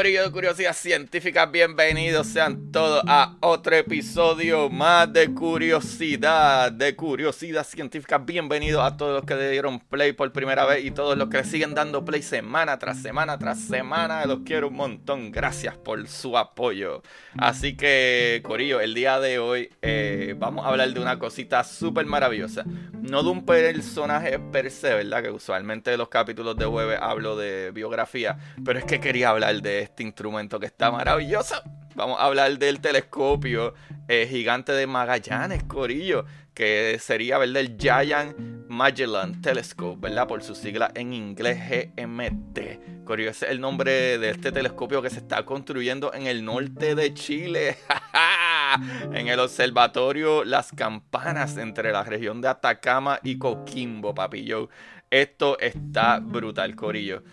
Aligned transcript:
Corillo 0.00 0.22
de 0.22 0.30
Curiosidad 0.30 0.72
Científica, 0.74 1.44
bienvenidos 1.44 2.26
sean 2.28 2.72
todos 2.72 3.02
a 3.06 3.36
otro 3.40 3.76
episodio 3.76 4.70
más 4.70 5.12
de 5.12 5.34
Curiosidad, 5.34 6.72
de 6.72 6.96
Curiosidad 6.96 7.66
Científica. 7.66 8.16
Bienvenidos 8.16 8.82
a 8.82 8.96
todos 8.96 9.16
los 9.16 9.26
que 9.26 9.34
le 9.34 9.50
dieron 9.50 9.78
play 9.78 10.14
por 10.14 10.32
primera 10.32 10.64
vez 10.64 10.86
y 10.86 10.90
todos 10.90 11.18
los 11.18 11.28
que 11.28 11.36
le 11.36 11.44
siguen 11.44 11.74
dando 11.74 12.02
play 12.02 12.22
semana 12.22 12.78
tras 12.78 13.02
semana 13.02 13.38
tras 13.38 13.60
semana. 13.60 14.24
Los 14.24 14.38
quiero 14.46 14.68
un 14.68 14.76
montón, 14.76 15.32
gracias 15.32 15.76
por 15.76 16.08
su 16.08 16.38
apoyo. 16.38 17.02
Así 17.36 17.76
que, 17.76 18.40
Corillo, 18.42 18.80
el 18.80 18.94
día 18.94 19.20
de 19.20 19.38
hoy 19.38 19.68
eh, 19.82 20.34
vamos 20.38 20.64
a 20.64 20.70
hablar 20.70 20.94
de 20.94 21.00
una 21.00 21.18
cosita 21.18 21.62
súper 21.62 22.06
maravillosa. 22.06 22.64
No 23.02 23.22
de 23.22 23.28
un 23.28 23.44
personaje 23.44 24.38
per 24.38 24.70
se, 24.70 24.94
¿verdad? 24.94 25.22
Que 25.22 25.30
usualmente 25.30 25.92
en 25.92 25.98
los 25.98 26.08
capítulos 26.08 26.56
de 26.56 26.64
web 26.64 26.98
hablo 27.02 27.36
de 27.36 27.70
biografía, 27.70 28.38
pero 28.64 28.78
es 28.78 28.86
que 28.86 28.98
quería 28.98 29.28
hablar 29.28 29.60
de 29.60 29.89
este 29.90 30.02
instrumento 30.02 30.58
que 30.58 30.66
está 30.66 30.90
maravilloso. 30.90 31.56
Vamos 31.94 32.18
a 32.20 32.24
hablar 32.24 32.58
del 32.58 32.80
telescopio 32.80 33.74
eh, 34.08 34.26
gigante 34.30 34.72
de 34.72 34.86
Magallanes, 34.86 35.64
Corillo, 35.64 36.24
que 36.54 36.98
sería. 37.00 37.36
El 37.36 37.76
Giant 37.78 38.36
Magellan 38.68 39.42
Telescope, 39.42 40.08
¿verdad? 40.08 40.28
Por 40.28 40.42
su 40.42 40.54
sigla 40.54 40.92
en 40.94 41.12
inglés 41.12 41.58
GMT. 41.68 43.04
Corillo, 43.04 43.30
ese 43.30 43.46
es 43.46 43.52
el 43.52 43.60
nombre 43.60 44.18
de 44.18 44.30
este 44.30 44.52
telescopio 44.52 45.02
que 45.02 45.10
se 45.10 45.18
está 45.18 45.44
construyendo 45.44 46.14
en 46.14 46.26
el 46.26 46.44
norte 46.44 46.94
de 46.94 47.12
Chile. 47.12 47.76
en 49.12 49.26
el 49.26 49.40
observatorio 49.40 50.44
Las 50.44 50.70
Campanas 50.70 51.56
entre 51.56 51.92
la 51.92 52.04
región 52.04 52.40
de 52.40 52.48
Atacama 52.48 53.18
y 53.24 53.36
Coquimbo, 53.36 54.14
papillo. 54.14 54.70
Esto 55.10 55.58
está 55.58 56.20
brutal, 56.20 56.76
Corillo. 56.76 57.24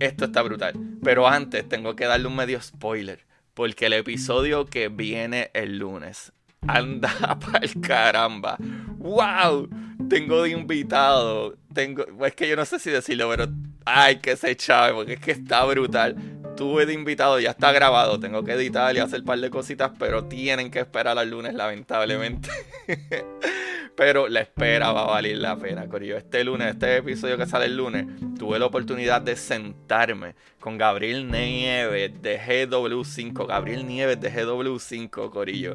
Esto 0.00 0.26
está 0.26 0.42
brutal. 0.42 0.74
Pero 1.02 1.28
antes 1.28 1.68
tengo 1.68 1.96
que 1.96 2.06
darle 2.06 2.26
un 2.26 2.36
medio 2.36 2.60
spoiler. 2.60 3.26
Porque 3.54 3.86
el 3.86 3.92
episodio 3.94 4.66
que 4.66 4.88
viene 4.88 5.50
el 5.54 5.78
lunes. 5.78 6.32
Anda 6.66 7.38
pa'l 7.40 7.80
caramba. 7.80 8.56
¡Wow! 8.98 9.68
Tengo 10.08 10.42
de 10.42 10.50
invitado. 10.50 11.56
Tengo. 11.72 12.04
Es 12.24 12.34
que 12.34 12.48
yo 12.48 12.56
no 12.56 12.64
sé 12.64 12.78
si 12.78 12.90
decirlo, 12.90 13.28
pero. 13.28 13.48
Ay, 13.84 14.16
que 14.16 14.36
se 14.36 14.54
chave, 14.56 14.94
porque 14.94 15.14
es 15.14 15.20
que 15.20 15.32
está 15.32 15.64
brutal. 15.64 16.16
Tuve 16.56 16.86
de 16.86 16.92
invitado, 16.92 17.40
ya 17.40 17.50
está 17.50 17.72
grabado. 17.72 18.20
Tengo 18.20 18.44
que 18.44 18.52
editar 18.52 18.94
y 18.94 18.98
hacer 18.98 19.20
un 19.20 19.26
par 19.26 19.38
de 19.38 19.50
cositas, 19.50 19.92
pero 19.98 20.24
tienen 20.24 20.70
que 20.70 20.80
esperar 20.80 21.18
al 21.18 21.30
lunes, 21.30 21.54
lamentablemente. 21.54 22.48
pero 23.96 24.28
la 24.28 24.40
espera 24.40 24.92
va 24.92 25.02
a 25.02 25.10
valer 25.10 25.38
la 25.38 25.56
pena, 25.56 25.88
Corillo. 25.88 26.16
Este 26.16 26.44
lunes, 26.44 26.68
este 26.68 26.98
episodio 26.98 27.36
que 27.36 27.46
sale 27.46 27.66
el 27.66 27.76
lunes, 27.76 28.06
tuve 28.38 28.58
la 28.58 28.66
oportunidad 28.66 29.20
de 29.22 29.36
sentarme 29.36 30.34
con 30.60 30.78
Gabriel 30.78 31.30
Nieves 31.30 32.20
de 32.20 32.38
GW5. 32.40 33.46
Gabriel 33.46 33.86
Nieves 33.86 34.20
de 34.20 34.32
GW5, 34.32 35.30
Corillo. 35.30 35.74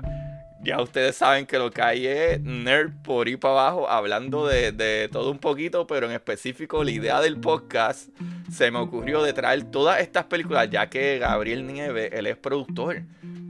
Ya 0.62 0.82
ustedes 0.82 1.16
saben 1.16 1.46
que 1.46 1.60
lo 1.60 1.72
que 1.72 1.82
hay 1.82 2.08
es 2.08 2.42
nerd 2.42 2.92
por 3.04 3.28
ir 3.28 3.40
para 3.40 3.54
abajo, 3.54 3.90
hablando 3.90 4.48
de, 4.48 4.72
de, 4.72 5.08
todo 5.12 5.32
un 5.32 5.40
poquito, 5.40 5.86
pero 5.86 6.08
en 6.08 6.14
específico 6.14 6.84
la 6.84 6.92
idea 6.92 7.22
del 7.22 7.40
podcast 7.40 8.10
se 8.52 8.72
me 8.72 8.80
ocurrió 8.80 9.22
de 9.22 9.34
traer 9.34 9.66
todas 9.66 10.02
estas 10.02 10.26
películas, 10.26 10.70
ya 10.70 10.90
que 10.90 11.20
Gabriel 11.20 11.66
Nieves, 11.68 12.12
él 12.14 12.26
es 12.26 12.38
productor. 12.38 13.04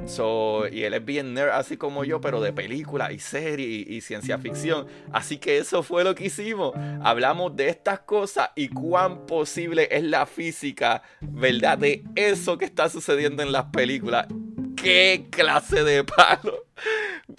So, 0.06 0.68
y 0.68 0.84
él 0.84 0.94
es 0.94 1.04
bien 1.04 1.34
nerd, 1.34 1.50
así 1.50 1.76
como 1.76 2.04
yo, 2.04 2.22
pero 2.22 2.40
de 2.40 2.54
películas 2.54 3.12
y 3.12 3.20
series 3.20 3.88
y, 3.88 3.96
y, 3.96 4.02
ciencia 4.02 4.38
ficción. 4.38 4.88
Así 5.12 5.38
que 5.38 5.58
eso 5.58 5.84
fue 5.84 6.04
lo 6.04 6.16
que 6.16 6.26
hicimos. 6.26 6.74
Hablamos 7.02 7.56
de 7.56 7.70
estas 7.70 8.02
cosas 8.02 8.52
y 8.56 8.70
cuán 8.70 9.26
posible 9.26 9.88
es 9.92 10.04
la 10.04 10.26
física, 10.26 11.02
¿verdad? 11.20 11.78
De 11.78 12.04
eso 12.16 12.58
que 12.58 12.66
está 12.66 12.90
sucediendo 12.90 13.44
en 13.44 13.52
las 13.52 13.66
películas. 13.66 14.28
¡Qué 14.76 15.28
clase 15.32 15.84
de 15.84 16.04
palo! 16.04 16.57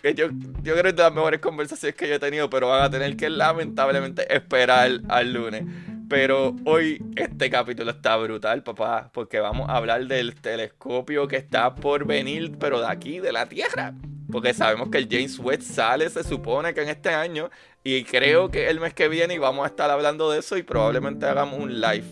Yo, 0.03 0.29
yo 0.63 0.75
creo 0.75 0.83
que 0.83 0.89
es 0.91 0.97
de 0.97 1.03
las 1.03 1.13
mejores 1.13 1.41
conversaciones 1.41 1.97
que 1.97 2.09
yo 2.09 2.15
he 2.15 2.19
tenido, 2.21 2.49
pero 2.49 2.69
van 2.69 2.83
a 2.83 2.91
tener 2.91 3.17
que 3.17 3.29
lamentablemente 3.29 4.33
esperar 4.33 5.01
al 5.09 5.33
lunes. 5.33 5.65
Pero 6.09 6.57
hoy 6.65 7.03
este 7.17 7.51
capítulo 7.51 7.91
está 7.91 8.17
brutal, 8.17 8.63
papá, 8.63 9.11
porque 9.13 9.41
vamos 9.41 9.69
a 9.69 9.77
hablar 9.77 10.07
del 10.07 10.35
telescopio 10.37 11.29
que 11.29 11.37
está 11.37 11.75
por 11.75 12.07
venir, 12.07 12.57
pero 12.59 12.81
de 12.81 12.87
aquí, 12.87 13.19
de 13.19 13.33
la 13.33 13.47
Tierra. 13.47 13.93
Porque 14.31 14.55
sabemos 14.55 14.89
que 14.89 14.99
el 14.99 15.09
James 15.11 15.39
Webb 15.39 15.63
sale, 15.63 16.09
se 16.09 16.23
supone 16.23 16.73
que 16.73 16.83
en 16.83 16.89
este 16.89 17.11
año, 17.11 17.51
y 17.83 18.05
creo 18.05 18.51
que 18.51 18.71
el 18.71 18.81
mes 18.81 18.95
que 18.95 19.09
viene 19.09 19.35
y 19.35 19.39
vamos 19.39 19.65
a 19.65 19.69
estar 19.69 19.91
hablando 19.91 20.31
de 20.31 20.39
eso 20.39 20.57
y 20.57 20.63
probablemente 20.63 21.27
hagamos 21.27 21.61
un 21.61 21.81
live. 21.81 22.05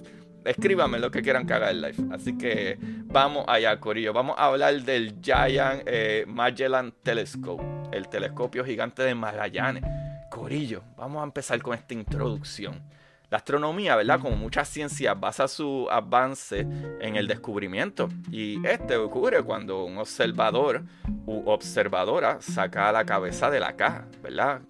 Escríbanme 0.47 0.99
lo 0.99 1.11
que 1.11 1.23
quieran 1.23 1.47
que 1.47 1.55
haga 1.55 1.71
el 1.71 1.83
live. 1.83 1.97
Así 2.13 2.37
que 2.39 2.79
vamos 2.81 3.45
allá, 3.49 3.79
Corillo. 3.81 4.13
Vamos 4.13 4.37
a 4.39 4.47
hablar 4.47 4.81
del 4.83 5.17
Giant 5.21 5.83
eh, 5.87 6.25
Magellan 6.27 6.93
Telescope, 7.03 7.65
el 7.93 8.09
telescopio 8.09 8.65
gigante 8.65 9.03
de 9.03 9.15
Magallanes. 9.15 9.83
Corillo, 10.31 10.83
vamos 10.97 11.21
a 11.21 11.25
empezar 11.25 11.61
con 11.63 11.75
esta 11.75 11.95
introducción. 11.95 12.83
La 13.29 13.39
astronomía, 13.39 13.97
¿verdad? 13.97 14.21
Como 14.21 14.37
muchas 14.37 14.69
ciencias, 14.69 15.19
basa 15.19 15.49
su 15.49 15.89
avance 15.91 16.61
en 17.01 17.17
el 17.17 17.27
descubrimiento. 17.27 18.09
Y 18.31 18.65
este 18.65 18.97
ocurre 18.97 19.43
cuando 19.43 19.85
un 19.85 19.99
observador 19.99 20.85
u 21.27 21.43
observadora 21.51 22.41
saca 22.41 22.93
la 22.93 23.05
cabeza 23.05 23.51
de 23.51 23.59
la 23.59 23.75
caja, 23.75 24.07
¿verdad? 24.23 24.61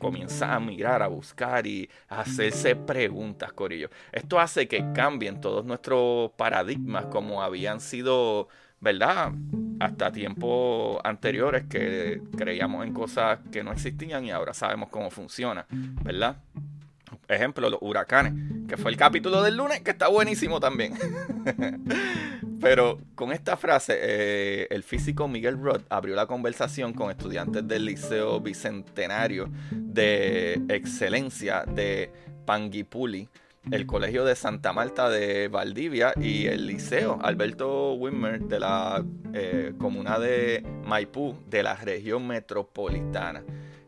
Comienza 0.00 0.54
a 0.54 0.58
mirar, 0.58 1.02
a 1.02 1.06
buscar 1.06 1.66
y 1.66 1.88
a 2.08 2.22
hacerse 2.22 2.74
preguntas, 2.74 3.52
Corillo. 3.52 3.90
Esto 4.10 4.40
hace 4.40 4.66
que 4.66 4.84
cambien 4.92 5.40
todos 5.40 5.64
nuestros 5.64 6.32
paradigmas 6.32 7.04
como 7.06 7.42
habían 7.42 7.80
sido, 7.80 8.48
¿verdad? 8.80 9.32
Hasta 9.78 10.10
tiempos 10.10 10.98
anteriores 11.04 11.66
que 11.68 12.22
creíamos 12.36 12.84
en 12.84 12.94
cosas 12.94 13.38
que 13.52 13.62
no 13.62 13.72
existían 13.72 14.24
y 14.24 14.30
ahora 14.30 14.54
sabemos 14.54 14.88
cómo 14.88 15.10
funciona, 15.10 15.66
¿verdad? 15.70 16.38
Ejemplo, 17.28 17.70
los 17.70 17.80
huracanes, 17.82 18.32
que 18.68 18.76
fue 18.76 18.90
el 18.90 18.96
capítulo 18.96 19.42
del 19.42 19.56
lunes, 19.56 19.82
que 19.82 19.90
está 19.90 20.08
buenísimo 20.08 20.58
también. 20.58 20.94
Pero 22.60 22.98
con 23.14 23.32
esta 23.32 23.56
frase, 23.56 23.98
eh, 24.00 24.66
el 24.70 24.82
físico 24.82 25.28
Miguel 25.28 25.58
Roth 25.58 25.84
abrió 25.88 26.14
la 26.14 26.26
conversación 26.26 26.92
con 26.92 27.10
estudiantes 27.10 27.66
del 27.66 27.86
Liceo 27.86 28.38
Bicentenario 28.40 29.50
de 29.70 30.60
Excelencia 30.68 31.64
de 31.64 32.12
Panguipuli, 32.44 33.28
el 33.70 33.86
Colegio 33.86 34.24
de 34.24 34.36
Santa 34.36 34.74
Marta 34.74 35.08
de 35.08 35.48
Valdivia 35.48 36.12
y 36.20 36.46
el 36.46 36.66
Liceo 36.66 37.18
Alberto 37.22 37.94
Wimmer 37.94 38.40
de 38.40 38.60
la 38.60 39.04
eh, 39.32 39.72
comuna 39.78 40.18
de 40.18 40.62
Maipú, 40.84 41.36
de 41.46 41.62
la 41.62 41.76
región 41.76 42.26
metropolitana. 42.26 43.42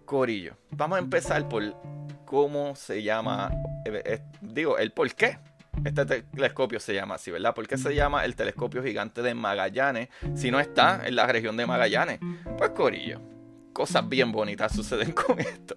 Corillo, 0.07 0.57
vamos 0.71 0.97
a 0.97 1.01
empezar 1.01 1.49
por 1.49 1.63
cómo 2.25 2.75
se 2.75 3.03
llama, 3.03 3.51
eh, 3.85 4.21
digo, 4.41 4.79
el 4.79 4.93
por 4.93 5.15
qué 5.15 5.39
este 5.85 6.23
telescopio 6.23 6.81
se 6.81 6.95
llama 6.95 7.17
así, 7.17 7.31
¿verdad? 7.31 7.55
¿Por 7.55 7.67
qué 7.67 7.77
se 7.77 7.95
llama 7.95 8.25
el 8.25 8.37
telescopio 8.37 8.83
gigante 8.83 9.23
de 9.23 9.35
Magallanes 9.35 10.09
si 10.35 10.51
no 10.51 10.61
está 10.61 11.03
en 11.07 11.17
la 11.17 11.27
región 11.27 11.57
de 11.57 11.67
Magallanes? 11.67 12.21
Pues 12.57 12.71
Corillo, 12.71 13.21
cosas 13.73 14.09
bien 14.09 14.33
bonitas 14.33 14.73
suceden 14.73 15.13
con 15.27 15.41
esto. 15.41 15.77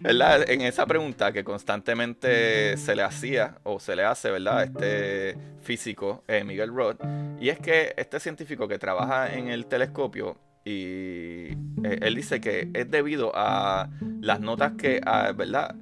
¿Verdad? 0.00 0.48
En 0.48 0.62
esa 0.62 0.86
pregunta 0.86 1.30
que 1.30 1.44
constantemente 1.44 2.76
se 2.78 2.96
le 2.96 3.02
hacía 3.02 3.58
o 3.62 3.78
se 3.78 3.94
le 3.94 4.02
hace, 4.02 4.30
¿verdad? 4.30 4.64
Este 4.64 5.36
físico, 5.60 6.24
eh, 6.26 6.44
Miguel 6.44 6.74
Roth, 6.74 7.00
y 7.38 7.50
es 7.50 7.58
que 7.58 7.92
este 7.96 8.20
científico 8.20 8.66
que 8.66 8.78
trabaja 8.78 9.34
en 9.34 9.48
el 9.48 9.66
telescopio 9.66 10.38
y 10.64 11.50
eh, 11.84 11.98
él 12.00 12.14
dice 12.14 12.40
que 12.40 12.70
es 12.72 12.90
debido 12.90 13.32
a 13.34 13.90
las 14.22 14.40
notas 14.40 14.72
que, 14.78 15.00
ah, 15.04 15.32
¿verdad? 15.36 15.74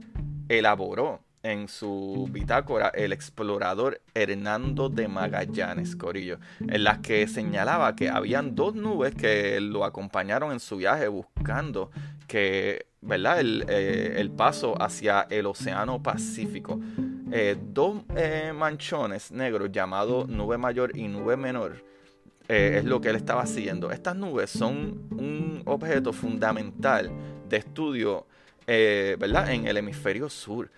Elaboró 0.48 1.22
en 1.42 1.68
su 1.68 2.28
bitácora 2.30 2.88
el 2.94 3.12
explorador 3.12 4.00
Hernando 4.14 4.88
de 4.88 5.08
Magallanes, 5.08 5.96
Corillo, 5.96 6.38
en 6.60 6.84
las 6.84 6.98
que 6.98 7.26
señalaba 7.26 7.96
que 7.96 8.08
habían 8.08 8.54
dos 8.54 8.74
nubes 8.74 9.14
que 9.14 9.60
lo 9.60 9.84
acompañaron 9.84 10.52
en 10.52 10.60
su 10.60 10.76
viaje 10.76 11.08
buscando 11.08 11.90
que, 12.28 12.86
¿verdad? 13.00 13.40
El, 13.40 13.64
eh, 13.68 14.30
paso 14.36 14.80
hacia 14.80 15.26
el 15.30 15.46
Océano 15.46 16.02
Pacífico. 16.02 16.80
Eh, 17.30 17.56
dos 17.60 18.02
eh, 18.16 18.52
manchones 18.54 19.32
negros 19.32 19.70
llamados 19.72 20.28
nube 20.28 20.58
mayor 20.58 20.96
y 20.96 21.08
nube 21.08 21.36
menor. 21.36 21.84
es 22.48 22.84
lo 22.84 23.00
que 23.00 23.08
él 23.08 23.16
estaba 23.16 23.46
siguiendo. 23.46 23.90
Estas 23.90 24.14
nubes 24.14 24.50
son 24.50 25.08
un 25.10 25.62
objeto 25.64 26.12
fundamental 26.12 27.10
de 27.48 27.56
estudio 27.56 28.26
¿verdad? 28.66 29.52
en 29.52 29.66
el 29.66 29.76
hemisferio 29.76 30.28
sur 30.28 30.70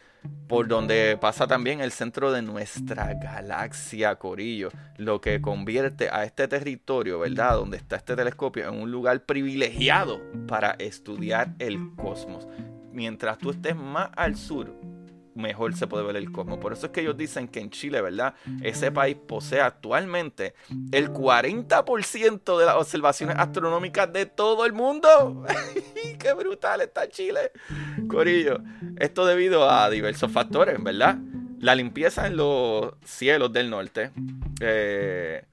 por 0.48 0.68
donde 0.68 1.16
pasa 1.20 1.46
también 1.46 1.80
el 1.80 1.90
centro 1.90 2.30
de 2.30 2.42
nuestra 2.42 3.14
galaxia, 3.14 4.16
Corillo, 4.16 4.70
lo 4.98 5.20
que 5.20 5.40
convierte 5.40 6.08
a 6.10 6.24
este 6.24 6.46
territorio, 6.48 7.20
¿verdad? 7.20 7.54
Donde 7.54 7.76
está 7.76 7.96
este 7.96 8.14
telescopio 8.14 8.68
en 8.68 8.80
un 8.80 8.90
lugar 8.90 9.24
privilegiado 9.24 10.20
para 10.46 10.72
estudiar 10.72 11.54
el 11.58 11.94
cosmos. 11.96 12.46
Mientras 12.92 13.38
tú 13.38 13.50
estés 13.50 13.74
más 13.74 14.10
al 14.16 14.36
sur, 14.36 14.74
mejor 15.34 15.74
se 15.76 15.86
puede 15.86 16.04
ver 16.04 16.16
el 16.16 16.30
cosmos. 16.30 16.58
Por 16.58 16.72
eso 16.72 16.86
es 16.86 16.92
que 16.92 17.00
ellos 17.00 17.16
dicen 17.16 17.48
que 17.48 17.60
en 17.60 17.70
Chile, 17.70 18.00
¿verdad? 18.00 18.34
Ese 18.62 18.90
país 18.90 19.16
posee 19.26 19.60
actualmente 19.60 20.54
el 20.92 21.10
40% 21.10 22.58
de 22.58 22.66
las 22.66 22.76
observaciones 22.76 23.36
astronómicas 23.38 24.12
de 24.12 24.26
todo 24.26 24.64
el 24.64 24.72
mundo. 24.72 25.44
¡Qué 26.18 26.32
brutal 26.34 26.80
está 26.80 27.08
Chile! 27.08 27.52
Corillo, 28.08 28.60
esto 28.96 29.26
debido 29.26 29.70
a 29.70 29.90
diversos 29.90 30.30
factores, 30.30 30.82
¿verdad? 30.82 31.18
La 31.60 31.74
limpieza 31.74 32.26
en 32.26 32.36
los 32.36 32.94
cielos 33.04 33.52
del 33.52 33.70
norte. 33.70 34.10
Eh, 34.60 35.44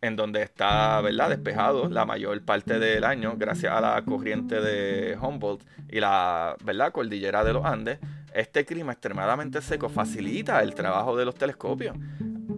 en 0.00 0.16
donde 0.16 0.42
está 0.42 1.00
¿verdad? 1.00 1.30
despejado 1.30 1.88
la 1.88 2.04
mayor 2.04 2.40
parte 2.42 2.78
del 2.78 3.04
año 3.04 3.34
gracias 3.36 3.72
a 3.72 3.80
la 3.80 4.02
corriente 4.02 4.60
de 4.60 5.16
Humboldt 5.20 5.62
y 5.88 6.00
la 6.00 6.56
¿verdad? 6.64 6.92
cordillera 6.92 7.44
de 7.44 7.52
los 7.52 7.64
Andes, 7.64 7.98
este 8.32 8.64
clima 8.64 8.92
extremadamente 8.92 9.60
seco 9.60 9.88
facilita 9.88 10.62
el 10.62 10.74
trabajo 10.74 11.16
de 11.16 11.24
los 11.24 11.34
telescopios. 11.34 11.96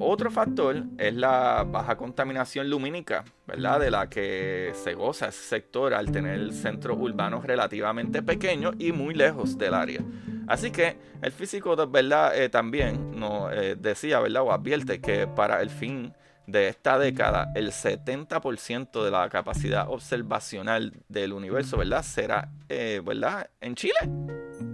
Otro 0.02 0.30
factor 0.30 0.82
es 0.96 1.14
la 1.14 1.64
baja 1.66 1.96
contaminación 1.96 2.70
lumínica, 2.70 3.22
¿verdad? 3.46 3.80
De 3.80 3.90
la 3.90 4.08
que 4.08 4.72
se 4.72 4.94
goza 4.94 5.28
ese 5.28 5.42
sector 5.42 5.92
al 5.92 6.10
tener 6.10 6.54
centros 6.54 6.96
urbanos 6.98 7.44
relativamente 7.44 8.22
pequeños 8.22 8.74
y 8.78 8.92
muy 8.92 9.14
lejos 9.14 9.58
del 9.58 9.74
área. 9.74 10.00
Así 10.48 10.70
que 10.70 10.96
el 11.20 11.32
físico, 11.32 11.76
¿verdad? 11.86 12.34
Eh, 12.34 12.48
también 12.48 13.20
nos 13.20 13.52
eh, 13.52 13.76
decía, 13.78 14.20
¿verdad? 14.20 14.42
O 14.42 14.52
advierte 14.52 15.02
que 15.02 15.26
para 15.26 15.60
el 15.60 15.68
fin 15.68 16.14
de 16.50 16.68
esta 16.68 16.98
década, 16.98 17.52
el 17.54 17.70
70% 17.70 19.04
de 19.04 19.10
la 19.10 19.28
capacidad 19.28 19.88
observacional 19.88 20.92
del 21.08 21.32
universo, 21.32 21.76
¿verdad? 21.76 22.02
Será, 22.02 22.50
eh, 22.68 23.00
¿verdad? 23.04 23.50
En 23.60 23.74
Chile. 23.74 23.98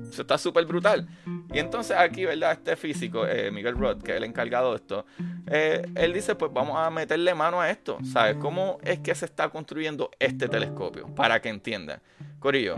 Eso 0.09 0.23
está 0.23 0.39
súper 0.39 0.65
brutal. 0.67 1.09
Y 1.53 1.59
entonces 1.59 1.97
aquí, 1.97 2.25
¿verdad? 2.25 2.53
Este 2.53 2.77
físico, 2.77 3.27
eh, 3.27 3.51
Miguel 3.51 3.77
Roth, 3.77 4.03
que 4.03 4.13
es 4.13 4.17
el 4.19 4.25
encargado 4.25 4.71
de 4.71 4.77
esto, 4.77 5.07
eh, 5.47 5.87
él 5.95 6.13
dice, 6.13 6.35
pues 6.35 6.53
vamos 6.53 6.77
a 6.79 6.91
meterle 6.91 7.35
mano 7.35 7.61
a 7.61 7.71
esto. 7.71 7.99
¿Sabes? 8.05 8.37
¿Cómo 8.37 8.79
es 8.83 9.01
que 9.01 9.15
se 9.15 9.27
está 9.27 9.49
construyendo 9.49 10.11
este 10.19 10.49
telescopio? 10.49 11.15
Para 11.15 11.41
que 11.41 11.49
entiendan. 11.49 12.01
Corillo, 12.39 12.77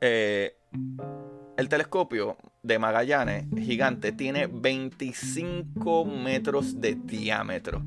el 0.00 1.68
telescopio 1.68 2.36
de 2.62 2.78
Magallanes 2.78 3.46
gigante 3.56 4.12
tiene 4.12 4.46
25 4.46 6.04
metros 6.04 6.80
de 6.80 6.94
diámetro 6.94 7.82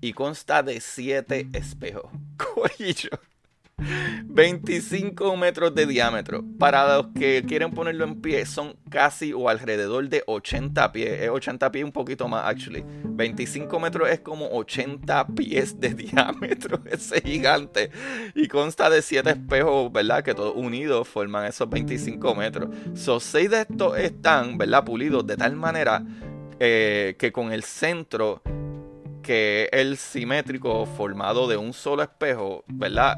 y 0.00 0.12
consta 0.12 0.62
de 0.62 0.80
7 0.80 1.48
espejos. 1.52 2.10
Corillo. 2.36 3.10
25 4.24 5.36
metros 5.36 5.74
de 5.74 5.86
diámetro. 5.86 6.44
Para 6.58 6.96
los 6.96 7.06
que 7.08 7.44
quieren 7.46 7.70
ponerlo 7.70 8.04
en 8.04 8.20
pie, 8.20 8.44
son 8.46 8.76
casi 8.90 9.32
o 9.32 9.48
alrededor 9.48 10.08
de 10.08 10.22
80 10.26 10.92
pies. 10.92 11.22
Es 11.22 11.30
80 11.30 11.72
pies 11.72 11.84
un 11.84 11.92
poquito 11.92 12.28
más, 12.28 12.44
actually. 12.46 12.84
25 13.04 13.78
metros 13.80 14.08
es 14.10 14.20
como 14.20 14.46
80 14.48 15.26
pies 15.28 15.78
de 15.80 15.94
diámetro. 15.94 16.80
Ese 16.90 17.20
gigante. 17.20 17.90
Y 18.34 18.48
consta 18.48 18.90
de 18.90 19.02
7 19.02 19.30
espejos, 19.30 19.92
¿verdad? 19.92 20.22
Que 20.22 20.34
todos 20.34 20.54
unidos 20.56 21.08
forman 21.08 21.46
esos 21.46 21.68
25 21.68 22.34
metros. 22.34 22.68
So, 22.94 23.20
6 23.20 23.50
de 23.50 23.60
estos 23.62 23.98
están, 23.98 24.58
¿verdad? 24.58 24.84
Pulidos 24.84 25.26
de 25.26 25.36
tal 25.36 25.56
manera 25.56 26.02
eh, 26.58 27.16
que 27.18 27.32
con 27.32 27.52
el 27.52 27.62
centro 27.62 28.42
que 29.22 29.68
es 29.72 29.80
el 29.80 29.96
simétrico 29.96 30.86
formado 30.86 31.48
de 31.48 31.56
un 31.56 31.72
solo 31.72 32.04
espejo, 32.04 32.62
¿verdad? 32.68 33.16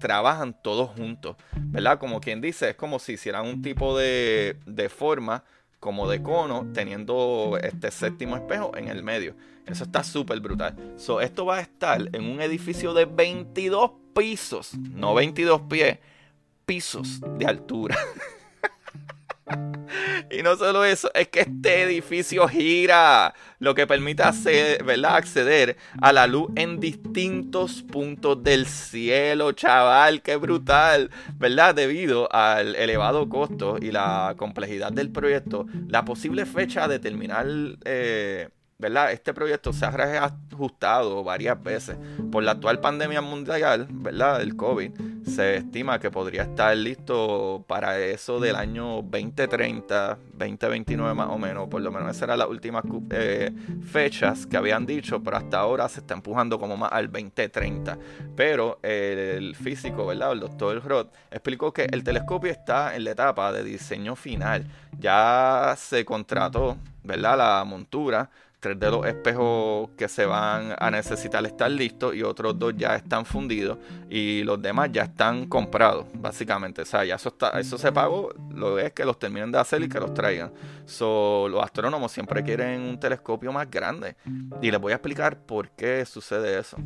Trabajan 0.00 0.56
todos 0.60 0.90
juntos, 0.90 1.36
¿verdad? 1.54 1.98
Como 1.98 2.20
quien 2.20 2.40
dice, 2.40 2.70
es 2.70 2.76
como 2.76 2.98
si 2.98 3.12
hicieran 3.12 3.46
un 3.46 3.62
tipo 3.62 3.96
de, 3.96 4.56
de 4.66 4.88
forma 4.88 5.44
como 5.78 6.08
de 6.10 6.22
cono, 6.22 6.66
teniendo 6.74 7.58
este 7.62 7.90
séptimo 7.90 8.36
espejo 8.36 8.76
en 8.76 8.88
el 8.88 9.02
medio. 9.02 9.34
Eso 9.66 9.84
está 9.84 10.02
súper 10.02 10.40
brutal. 10.40 10.76
So, 10.96 11.20
esto 11.20 11.46
va 11.46 11.58
a 11.58 11.60
estar 11.60 12.08
en 12.12 12.24
un 12.24 12.40
edificio 12.40 12.92
de 12.92 13.04
22 13.04 13.92
pisos, 14.14 14.74
no 14.74 15.14
22 15.14 15.62
pies, 15.62 15.98
pisos 16.66 17.20
de 17.38 17.46
altura. 17.46 17.96
Y 20.30 20.42
no 20.42 20.56
solo 20.56 20.84
eso, 20.84 21.10
es 21.14 21.28
que 21.28 21.40
este 21.40 21.82
edificio 21.82 22.46
gira, 22.48 23.34
lo 23.58 23.74
que 23.74 23.86
permite 23.86 24.22
acceder 24.22 25.76
a 26.00 26.12
la 26.12 26.26
luz 26.26 26.50
en 26.56 26.80
distintos 26.80 27.82
puntos 27.82 28.42
del 28.42 28.66
cielo, 28.66 29.52
chaval, 29.52 30.22
qué 30.22 30.36
brutal, 30.36 31.10
¿verdad? 31.38 31.74
Debido 31.74 32.32
al 32.32 32.76
elevado 32.76 33.28
costo 33.28 33.76
y 33.80 33.90
la 33.90 34.34
complejidad 34.36 34.92
del 34.92 35.10
proyecto, 35.10 35.66
la 35.88 36.04
posible 36.04 36.46
fecha 36.46 36.88
de 36.88 36.98
terminar... 36.98 37.46
Eh, 37.84 38.48
¿verdad? 38.80 39.12
Este 39.12 39.34
proyecto 39.34 39.72
se 39.72 39.84
ha 39.84 39.90
reajustado 39.90 41.22
varias 41.22 41.62
veces 41.62 41.98
por 42.32 42.42
la 42.42 42.52
actual 42.52 42.80
pandemia 42.80 43.20
mundial, 43.20 43.86
¿verdad? 43.90 44.40
El 44.40 44.56
COVID. 44.56 44.90
Se 45.26 45.56
estima 45.56 45.98
que 46.00 46.10
podría 46.10 46.42
estar 46.42 46.74
listo 46.74 47.62
para 47.68 47.98
eso 47.98 48.40
del 48.40 48.56
año 48.56 49.02
2030, 49.02 50.18
2029 50.32 51.14
más 51.14 51.28
o 51.28 51.38
menos. 51.38 51.68
Por 51.68 51.82
lo 51.82 51.92
menos 51.92 52.10
esas 52.10 52.22
eran 52.22 52.38
las 52.38 52.48
últimas 52.48 52.82
eh, 53.10 53.52
fechas 53.84 54.46
que 54.46 54.56
habían 54.56 54.86
dicho, 54.86 55.22
pero 55.22 55.36
hasta 55.36 55.58
ahora 55.58 55.88
se 55.88 56.00
está 56.00 56.14
empujando 56.14 56.58
como 56.58 56.76
más 56.78 56.90
al 56.90 57.12
2030. 57.12 57.98
Pero 58.34 58.78
el 58.82 59.54
físico, 59.56 60.06
¿verdad? 60.06 60.32
El 60.32 60.40
doctor 60.40 60.82
Roth 60.82 61.14
explicó 61.30 61.72
que 61.72 61.84
el 61.84 62.02
telescopio 62.02 62.50
está 62.50 62.96
en 62.96 63.04
la 63.04 63.10
etapa 63.10 63.52
de 63.52 63.62
diseño 63.62 64.16
final. 64.16 64.64
Ya 64.98 65.74
se 65.76 66.04
contrató, 66.04 66.78
¿verdad? 67.04 67.36
La 67.36 67.64
montura 67.64 68.30
tres 68.60 68.78
de 68.78 68.90
los 68.90 69.06
espejos 69.06 69.88
que 69.96 70.06
se 70.06 70.26
van 70.26 70.74
a 70.78 70.90
necesitar 70.90 71.44
estar 71.46 71.70
listos 71.70 72.14
y 72.14 72.22
otros 72.22 72.58
dos 72.58 72.74
ya 72.76 72.94
están 72.94 73.24
fundidos 73.24 73.78
y 74.08 74.44
los 74.44 74.60
demás 74.60 74.90
ya 74.92 75.04
están 75.04 75.46
comprados, 75.46 76.06
básicamente. 76.14 76.82
O 76.82 76.84
sea, 76.84 77.04
ya 77.04 77.14
eso, 77.14 77.30
está, 77.30 77.58
eso 77.58 77.78
se 77.78 77.90
pagó, 77.90 78.32
lo 78.50 78.78
es 78.78 78.92
que 78.92 79.04
los 79.04 79.18
terminen 79.18 79.50
de 79.50 79.58
hacer 79.58 79.82
y 79.82 79.88
que 79.88 79.98
los 79.98 80.12
traigan. 80.12 80.52
So, 80.84 81.48
los 81.48 81.64
astrónomos 81.64 82.12
siempre 82.12 82.44
quieren 82.44 82.82
un 82.82 83.00
telescopio 83.00 83.50
más 83.50 83.70
grande 83.70 84.16
y 84.60 84.70
les 84.70 84.80
voy 84.80 84.92
a 84.92 84.96
explicar 84.96 85.38
por 85.38 85.70
qué 85.70 86.04
sucede 86.04 86.58
eso. 86.58 86.76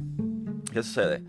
¿Qué 0.72 0.82
sucede? 0.82 1.24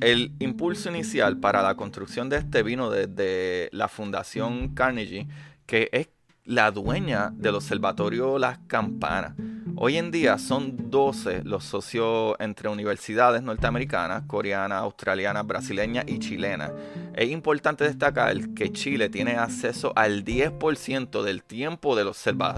El 0.00 0.32
impulso 0.38 0.90
inicial 0.90 1.38
para 1.38 1.62
la 1.62 1.74
construcción 1.76 2.28
de 2.28 2.36
este 2.36 2.62
vino 2.62 2.90
desde 2.90 3.68
la 3.72 3.88
Fundación 3.88 4.74
Carnegie, 4.74 5.26
que 5.66 5.88
es 5.92 6.08
la 6.44 6.70
dueña 6.70 7.30
del 7.34 7.54
observatorio 7.54 8.38
Las 8.38 8.58
Campanas. 8.66 9.34
Hoy 9.76 9.96
en 9.96 10.10
día 10.10 10.38
son 10.38 10.90
12 10.90 11.42
los 11.44 11.64
socios 11.64 12.36
entre 12.38 12.68
universidades 12.68 13.42
norteamericanas, 13.42 14.24
coreanas, 14.26 14.82
australianas, 14.82 15.46
brasileñas 15.46 16.04
y 16.08 16.18
chilenas. 16.18 16.72
Es 17.14 17.30
importante 17.30 17.84
destacar 17.84 18.36
que 18.54 18.72
Chile 18.72 19.08
tiene 19.08 19.32
acceso 19.36 19.92
al 19.96 20.24
10% 20.24 21.22
del 21.22 21.42
tiempo 21.42 21.96
de, 21.96 22.04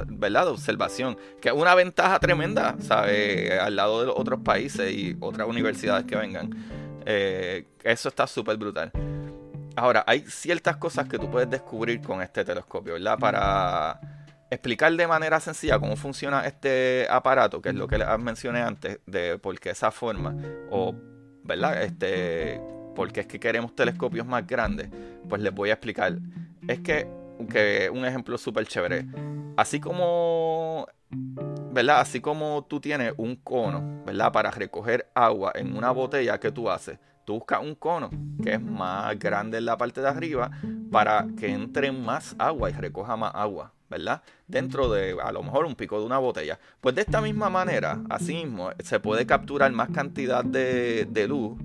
¿verdad? 0.09 0.45
de 0.45 0.51
observación, 0.51 1.17
que 1.41 1.51
es 1.51 1.55
una 1.55 1.75
ventaja 1.75 2.19
tremenda, 2.19 2.77
¿sabe? 2.81 3.59
Al 3.59 3.77
lado 3.77 4.01
de 4.01 4.07
los 4.07 4.19
otros 4.19 4.41
países 4.41 4.93
y 4.93 5.17
otras 5.21 5.47
universidades 5.47 6.07
que 6.07 6.17
vengan. 6.17 6.51
Eh, 7.07 7.67
eso 7.85 8.09
está 8.09 8.27
súper 8.27 8.57
brutal. 8.57 8.91
Ahora, 9.77 10.05
hay 10.07 10.21
ciertas 10.21 10.77
cosas 10.77 11.09
que 11.09 11.19
tú 11.19 11.31
puedes 11.31 11.51
descubrir 11.51 12.01
con 12.01 12.23
este 12.23 12.45
telescopio, 12.45 12.95
¿verdad? 12.95 13.19
Para 13.19 14.01
explicar 14.51 14.93
de 14.93 15.07
manera 15.07 15.41
sencilla 15.41 15.79
cómo 15.79 15.97
funciona 15.97 16.47
este 16.47 17.07
aparato, 17.11 17.61
que 17.61 17.71
es 17.71 17.75
lo 17.75 17.89
que 17.89 17.99
les 17.99 18.07
mencioné 18.19 18.61
antes, 18.61 19.01
de 19.07 19.39
por 19.39 19.59
qué 19.59 19.71
esa 19.71 19.91
forma, 19.91 20.37
o, 20.71 20.95
¿verdad? 21.43 21.83
Este, 21.83 22.61
por 22.95 23.13
qué 23.13 23.21
es 23.21 23.27
que 23.27 23.41
queremos 23.41 23.75
telescopios 23.75 24.27
más 24.27 24.47
grandes, 24.47 24.89
pues 25.29 25.43
les 25.43 25.53
voy 25.53 25.71
a 25.71 25.75
explicar. 25.75 26.19
Es 26.69 26.81
que, 26.81 27.09
que 27.51 27.91
un 27.91 28.05
ejemplo 28.05 28.39
súper 28.39 28.67
chévere. 28.67 29.07
Así 29.57 29.81
como, 29.81 30.87
¿verdad? 31.73 32.01
Así 32.01 32.21
como 32.21 32.65
tú 32.69 32.81
tienes 32.81 33.13
un 33.17 33.37
cono, 33.37 34.05
¿verdad? 34.07 34.31
Para 34.31 34.53
recoger 34.53 35.11
agua 35.15 35.53
en 35.57 35.77
una 35.77 35.91
botella 35.91 36.39
que 36.39 36.53
tú 36.53 36.71
haces 36.71 36.99
tú 37.25 37.35
buscas 37.35 37.61
un 37.61 37.75
cono 37.75 38.11
que 38.43 38.55
es 38.55 38.63
más 38.63 39.19
grande 39.19 39.59
en 39.59 39.65
la 39.65 39.77
parte 39.77 40.01
de 40.01 40.09
arriba 40.09 40.51
para 40.91 41.27
que 41.39 41.53
entre 41.53 41.91
más 41.93 42.37
agua 42.39 42.71
y 42.71 42.73
recoja 42.73 43.17
más 43.17 43.33
agua, 43.35 43.73
¿verdad? 43.91 44.23
Dentro 44.47 44.91
de 44.91 45.17
a 45.23 45.33
lo 45.33 45.43
mejor 45.43 45.65
un 45.65 45.75
pico 45.75 45.99
de 45.99 46.07
una 46.07 46.19
botella. 46.19 46.59
Pues 46.81 46.95
de 46.95 47.03
esta 47.03 47.21
misma 47.21 47.51
manera, 47.51 48.01
así 48.11 48.35
mismo, 48.35 48.71
se 48.79 49.01
puede 49.01 49.27
capturar 49.27 49.73
más 49.73 49.91
cantidad 49.91 50.45
de, 50.45 51.27
luz 51.29 51.59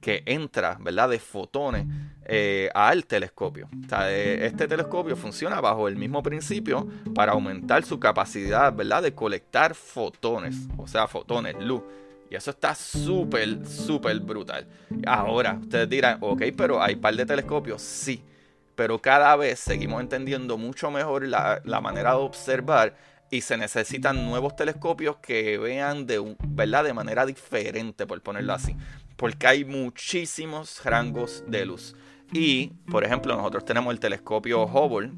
que 0.00 0.22
entra, 0.26 0.78
¿verdad? 0.80 1.08
De 1.08 1.18
fotones 1.18 1.86
eh, 2.26 2.70
al 2.74 3.06
telescopio. 3.06 3.68
Eh, 4.04 4.38
este 4.42 4.68
telescopio 4.68 5.16
funciona 5.16 5.60
bajo 5.60 5.88
el 5.88 5.96
mismo 5.96 6.22
principio 6.22 6.86
para 7.14 7.32
aumentar 7.32 7.84
su 7.84 7.98
capacidad, 7.98 8.72
¿verdad? 8.72 9.02
De 9.02 9.14
colectar 9.14 9.74
fotones, 9.74 10.68
o 10.76 10.86
sea, 10.86 11.08
fotones, 11.08 11.56
luz. 11.60 11.82
Y 12.30 12.34
eso 12.34 12.50
está 12.50 12.74
súper, 12.74 13.66
súper 13.66 14.18
brutal. 14.20 14.66
Ahora, 15.06 15.58
ustedes 15.60 15.88
dirán, 15.88 16.18
ok, 16.20 16.42
pero 16.56 16.82
hay 16.82 16.96
par 16.96 17.14
de 17.14 17.24
telescopios, 17.24 17.82
sí. 17.82 18.22
Pero 18.74 19.00
cada 19.00 19.34
vez 19.36 19.60
seguimos 19.60 20.00
entendiendo 20.00 20.58
mucho 20.58 20.90
mejor 20.90 21.26
la, 21.26 21.80
manera 21.80 22.10
de 22.10 22.16
observar 22.16 22.96
y 23.30 23.40
se 23.40 23.56
necesitan 23.56 24.26
nuevos 24.26 24.54
telescopios 24.54 25.16
que 25.16 25.56
vean 25.58 26.06
de, 26.06 26.36
¿verdad? 26.48 26.84
de 26.84 26.92
manera 26.92 27.24
diferente, 27.24 28.06
por 28.06 28.20
ponerlo 28.20 28.52
así. 28.52 28.76
Porque 29.16 29.46
hay 29.46 29.64
muchísimos 29.64 30.84
rangos 30.84 31.42
de 31.46 31.64
luz. 31.64 31.94
Y, 32.32 32.68
por 32.90 33.04
ejemplo, 33.04 33.36
nosotros 33.36 33.64
tenemos 33.64 33.94
el 33.94 34.00
telescopio 34.00 34.64
Hubble, 34.64 35.12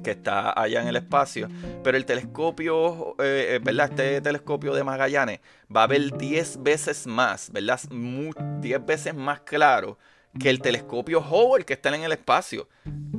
que 0.00 0.12
está 0.12 0.58
allá 0.60 0.82
en 0.82 0.88
el 0.88 0.96
espacio. 0.96 1.48
Pero 1.82 1.96
el 1.96 2.04
telescopio, 2.04 3.14
eh, 3.18 3.56
eh, 3.56 3.60
¿verdad? 3.62 3.90
Este 3.90 4.20
telescopio 4.20 4.74
de 4.74 4.84
Magallanes 4.84 5.40
va 5.74 5.84
a 5.84 5.86
ver 5.86 6.16
10 6.16 6.62
veces 6.62 7.06
más, 7.06 7.50
¿verdad? 7.52 7.80
10 7.90 8.86
veces 8.86 9.14
más 9.14 9.40
claro 9.40 9.98
que 10.38 10.50
el 10.50 10.60
telescopio 10.60 11.20
Hubble 11.20 11.64
que 11.64 11.72
está 11.72 11.94
en 11.94 12.02
el 12.02 12.12
espacio 12.12 12.68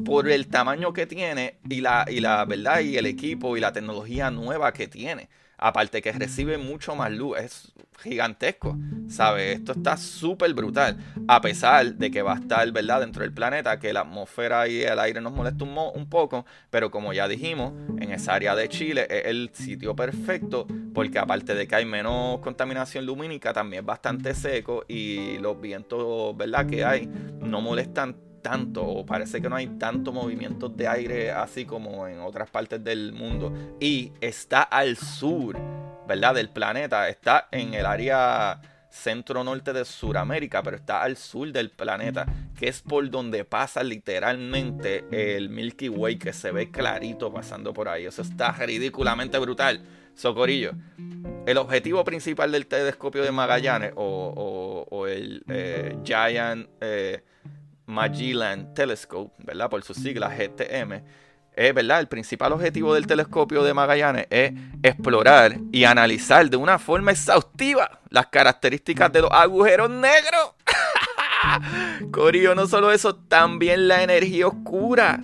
por 0.06 0.30
el 0.30 0.48
tamaño 0.48 0.94
que 0.94 1.06
tiene 1.06 1.60
y 1.70 1.82
la, 1.82 2.06
y 2.08 2.20
la 2.20 2.46
verdad 2.46 2.80
y 2.80 2.98
el 2.98 3.06
equipo 3.06 3.58
y 3.58 3.60
la 3.60 3.74
tecnología 3.74 4.32
nueva 4.32 4.72
que 4.74 4.88
tiene 4.88 5.30
aparte 5.60 6.02
que 6.02 6.12
recibe 6.12 6.58
mucho 6.58 6.96
más 6.96 7.12
luz, 7.12 7.38
es 7.38 7.72
gigantesco, 8.02 8.78
¿sabes? 9.10 9.58
Esto 9.58 9.74
está 9.74 9.98
súper 9.98 10.54
brutal, 10.54 10.98
a 11.28 11.42
pesar 11.42 11.96
de 11.96 12.10
que 12.10 12.22
va 12.22 12.34
a 12.34 12.40
estar, 12.40 12.72
¿verdad? 12.72 13.02
Dentro 13.02 13.24
del 13.24 13.34
planeta, 13.34 13.80
que 13.80 13.92
la 13.92 14.02
atmósfera 14.02 14.68
y 14.68 14.82
el 14.82 14.98
aire 15.00 15.20
nos 15.22 15.34
molesta 15.34 15.66
un, 15.66 15.78
un 15.78 16.10
poco, 16.10 16.46
pero 16.70 16.90
como 16.90 17.12
ya 17.14 17.28
dijimos, 17.28 17.74
en 18.00 18.12
esa 18.12 18.34
área 18.34 18.56
de 18.56 18.70
Chile 18.70 19.06
es 19.10 19.26
el 19.26 19.50
sitio 19.54 19.96
perfecto, 19.96 20.66
porque 20.94 21.20
aparte 21.20 21.54
de 21.56 21.68
que 21.68 21.76
hay 21.76 21.86
menos 21.86 22.40
contaminación 22.40 23.06
lumínica, 23.06 23.52
también 23.54 23.82
es 23.82 23.86
bastante 23.86 24.34
seco 24.34 24.86
y 24.88 25.38
los 25.40 25.60
vientos, 25.60 26.36
¿verdad? 26.38 26.66
Que 26.66 26.86
hay 26.86 27.08
no 27.42 27.62
molestan 27.62 28.16
tanto, 28.42 28.86
o 28.86 29.06
parece 29.06 29.42
que 29.42 29.50
no 29.50 29.56
hay 29.56 29.68
tanto 29.68 30.12
movimiento 30.12 30.70
de 30.70 30.88
aire 30.88 31.32
así 31.32 31.66
como 31.66 32.08
en 32.08 32.20
otras 32.20 32.50
partes 32.50 32.84
del 32.84 33.14
mundo. 33.14 33.54
Y 33.80 34.12
está 34.22 34.64
al 34.64 34.98
sur, 34.98 35.58
¿verdad? 36.08 36.36
Del 36.36 36.50
planeta. 36.50 37.10
Está 37.10 37.48
en 37.52 37.74
el 37.74 37.86
área 37.86 38.62
centro-norte 38.90 39.72
de 39.72 39.86
Sudamérica, 39.86 40.64
pero 40.64 40.78
está 40.78 41.04
al 41.04 41.16
sur 41.16 41.52
del 41.52 41.70
planeta, 41.70 42.26
que 42.58 42.68
es 42.68 42.82
por 42.82 43.10
donde 43.10 43.46
pasa 43.46 43.84
literalmente 43.84 45.06
el 45.12 45.50
Milky 45.50 45.90
Way, 45.90 46.18
que 46.18 46.34
se 46.34 46.52
ve 46.52 46.72
clarito 46.72 47.32
pasando 47.32 47.74
por 47.74 47.88
ahí. 47.88 48.06
Eso 48.06 48.22
está 48.22 48.52
ridículamente 48.52 49.38
brutal. 49.38 49.82
Socorillo. 50.16 50.74
El 51.46 51.58
objetivo 51.58 52.04
principal 52.04 52.52
del 52.52 52.68
telescopio 52.68 53.24
de 53.24 53.32
Magallanes 53.32 53.94
o, 53.96 55.06
el 55.08 55.44
eh, 55.48 55.98
Giant 56.04 56.68
eh, 56.82 57.24
Magellan 57.90 58.74
Telescope, 58.74 59.34
¿verdad? 59.44 59.70
Por 59.70 59.84
sus 59.84 59.98
siglas 59.98 60.38
GTM. 60.38 61.02
Es, 61.56 61.74
¿verdad? 61.74 62.00
El 62.00 62.08
principal 62.08 62.54
objetivo 62.54 62.94
del 62.94 63.08
telescopio 63.08 63.64
de 63.64 63.74
Magallanes 63.74 64.28
es 64.30 64.54
explorar 64.84 65.58
y 65.72 65.84
analizar 65.84 66.50
de 66.50 66.56
una 66.56 66.78
forma 66.78 67.12
exhaustiva 67.12 68.00
las 68.10 68.28
características 68.28 69.12
de 69.12 69.22
los 69.22 69.32
agujeros 69.32 69.90
negros. 69.90 70.54
Corillo, 72.12 72.54
no 72.54 72.68
solo 72.68 72.92
eso, 72.92 73.16
también 73.16 73.88
la 73.88 74.04
energía 74.04 74.48
oscura. 74.48 75.22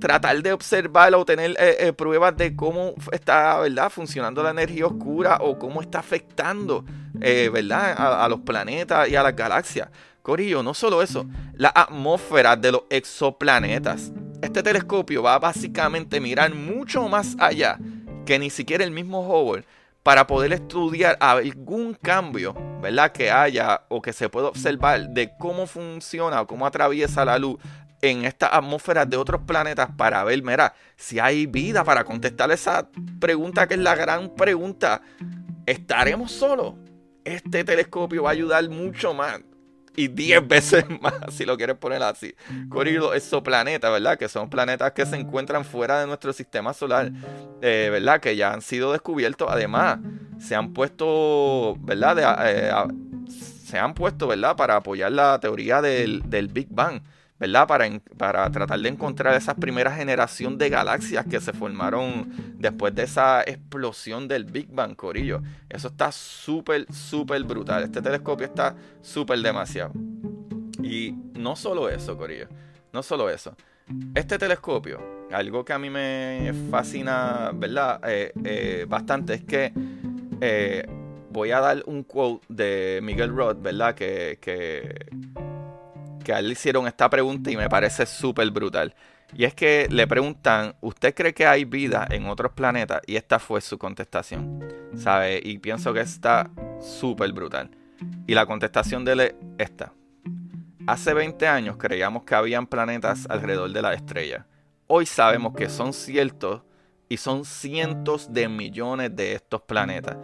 Tratar 0.00 0.42
de 0.42 0.52
observar 0.52 1.14
o 1.14 1.24
tener 1.24 1.52
eh, 1.52 1.76
eh, 1.78 1.92
pruebas 1.92 2.36
de 2.36 2.56
cómo 2.56 2.94
está, 3.12 3.60
¿verdad? 3.60 3.90
Funcionando 3.90 4.42
la 4.42 4.50
energía 4.50 4.86
oscura 4.86 5.38
o 5.42 5.58
cómo 5.58 5.82
está 5.82 5.98
afectando, 6.00 6.84
eh, 7.20 7.50
¿verdad? 7.52 7.94
a 8.24 8.28
los 8.28 8.40
planetas 8.40 9.08
y 9.10 9.16
a 9.16 9.22
las 9.22 9.36
galaxias. 9.36 9.90
Corillo, 10.22 10.62
no 10.62 10.74
solo 10.74 11.02
eso, 11.02 11.26
la 11.54 11.72
atmósfera 11.74 12.56
de 12.56 12.72
los 12.72 12.82
exoplanetas. 12.90 14.12
Este 14.42 14.62
telescopio 14.62 15.22
va 15.22 15.34
a 15.34 15.38
básicamente 15.38 16.20
mirar 16.20 16.54
mucho 16.54 17.08
más 17.08 17.36
allá 17.38 17.78
que 18.24 18.38
ni 18.38 18.50
siquiera 18.50 18.84
el 18.84 18.90
mismo 18.90 19.20
Hubble 19.20 19.64
para 20.02 20.26
poder 20.26 20.52
estudiar 20.52 21.16
algún 21.20 21.94
cambio, 21.94 22.54
¿verdad? 22.80 23.12
Que 23.12 23.30
haya 23.30 23.82
o 23.88 24.00
que 24.00 24.12
se 24.12 24.28
pueda 24.28 24.48
observar 24.48 25.10
de 25.10 25.32
cómo 25.38 25.66
funciona 25.66 26.40
o 26.40 26.46
cómo 26.46 26.66
atraviesa 26.66 27.24
la 27.24 27.38
luz 27.38 27.58
en 28.02 28.24
esta 28.24 28.56
atmósfera 28.56 29.04
de 29.04 29.16
otros 29.16 29.42
planetas 29.42 29.90
para 29.96 30.24
ver, 30.24 30.42
mira, 30.42 30.74
si 30.96 31.18
hay 31.18 31.46
vida 31.46 31.84
para 31.84 32.04
contestar 32.04 32.50
esa 32.50 32.88
pregunta 33.20 33.66
que 33.68 33.74
es 33.74 33.80
la 33.80 33.94
gran 33.94 34.34
pregunta. 34.34 35.02
¿Estaremos 35.66 36.32
solos? 36.32 36.74
Este 37.24 37.62
telescopio 37.62 38.22
va 38.22 38.30
a 38.30 38.32
ayudar 38.32 38.66
mucho 38.70 39.12
más 39.12 39.40
y 39.96 40.08
10 40.08 40.46
veces 40.46 40.84
más, 41.00 41.14
si 41.30 41.44
lo 41.44 41.56
quieres 41.56 41.76
poner 41.76 42.02
así. 42.02 42.34
Corrido 42.68 43.14
exoplanetas, 43.14 43.90
¿verdad? 43.90 44.18
Que 44.18 44.28
son 44.28 44.50
planetas 44.50 44.92
que 44.92 45.06
se 45.06 45.16
encuentran 45.16 45.64
fuera 45.64 46.00
de 46.00 46.06
nuestro 46.06 46.32
sistema 46.32 46.72
solar, 46.72 47.12
eh, 47.60 47.88
¿verdad? 47.90 48.20
Que 48.20 48.36
ya 48.36 48.52
han 48.52 48.62
sido 48.62 48.92
descubiertos. 48.92 49.48
Además, 49.50 49.98
se 50.38 50.54
han 50.54 50.72
puesto, 50.72 51.76
¿verdad? 51.80 52.46
Eh, 52.46 52.72
se 53.28 53.78
han 53.78 53.94
puesto, 53.94 54.26
¿verdad? 54.26 54.56
Para 54.56 54.76
apoyar 54.76 55.12
la 55.12 55.38
teoría 55.40 55.80
del, 55.82 56.22
del 56.28 56.48
Big 56.48 56.68
Bang. 56.70 57.02
¿Verdad? 57.40 57.66
Para, 57.66 57.88
para 58.18 58.50
tratar 58.50 58.78
de 58.78 58.90
encontrar 58.90 59.34
esa 59.34 59.54
primera 59.54 59.90
generación 59.90 60.58
de 60.58 60.68
galaxias 60.68 61.24
que 61.24 61.40
se 61.40 61.54
formaron 61.54 62.30
después 62.58 62.94
de 62.94 63.04
esa 63.04 63.42
explosión 63.42 64.28
del 64.28 64.44
Big 64.44 64.68
Bang, 64.70 64.94
Corillo. 64.94 65.42
Eso 65.70 65.88
está 65.88 66.12
súper, 66.12 66.86
súper 66.92 67.42
brutal. 67.44 67.82
Este 67.82 68.02
telescopio 68.02 68.46
está 68.46 68.76
súper 69.00 69.38
demasiado. 69.38 69.92
Y 70.82 71.14
no 71.34 71.56
solo 71.56 71.88
eso, 71.88 72.16
Corillo. 72.16 72.46
No 72.92 73.02
solo 73.02 73.30
eso. 73.30 73.56
Este 74.14 74.38
telescopio, 74.38 75.00
algo 75.32 75.64
que 75.64 75.72
a 75.72 75.78
mí 75.78 75.88
me 75.88 76.52
fascina, 76.70 77.50
¿verdad? 77.54 78.00
Eh, 78.06 78.32
eh, 78.44 78.86
bastante 78.86 79.34
es 79.34 79.44
que 79.44 79.72
eh, 80.40 80.86
voy 81.30 81.50
a 81.52 81.60
dar 81.60 81.82
un 81.86 82.04
quote 82.04 82.44
de 82.48 83.00
Miguel 83.02 83.34
Roth, 83.34 83.60
¿verdad? 83.60 83.94
Que, 83.94 84.38
que 84.40 85.06
que 86.20 86.32
a 86.32 86.38
él 86.38 86.46
le 86.46 86.52
hicieron 86.52 86.86
esta 86.86 87.08
pregunta 87.10 87.50
y 87.50 87.56
me 87.56 87.68
parece 87.68 88.06
súper 88.06 88.50
brutal. 88.50 88.94
Y 89.32 89.44
es 89.44 89.54
que 89.54 89.86
le 89.90 90.06
preguntan, 90.06 90.74
¿usted 90.80 91.14
cree 91.14 91.32
que 91.34 91.46
hay 91.46 91.64
vida 91.64 92.06
en 92.10 92.26
otros 92.26 92.52
planetas? 92.52 93.00
Y 93.06 93.16
esta 93.16 93.38
fue 93.38 93.60
su 93.60 93.78
contestación, 93.78 94.64
¿sabe? 94.96 95.40
Y 95.42 95.58
pienso 95.58 95.92
que 95.92 96.00
está 96.00 96.50
súper 96.80 97.32
brutal. 97.32 97.70
Y 98.26 98.34
la 98.34 98.46
contestación 98.46 99.04
de 99.04 99.12
él 99.12 99.20
es 99.20 99.34
esta. 99.58 99.92
Hace 100.86 101.14
20 101.14 101.46
años 101.46 101.76
creíamos 101.76 102.24
que 102.24 102.34
habían 102.34 102.66
planetas 102.66 103.26
alrededor 103.28 103.70
de 103.70 103.82
la 103.82 103.94
estrella. 103.94 104.46
Hoy 104.86 105.06
sabemos 105.06 105.54
que 105.54 105.68
son 105.68 105.92
ciertos 105.92 106.62
y 107.08 107.16
son 107.16 107.44
cientos 107.44 108.32
de 108.32 108.48
millones 108.48 109.14
de 109.14 109.34
estos 109.34 109.62
planetas 109.62 110.16